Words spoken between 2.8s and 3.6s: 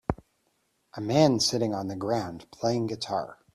guitar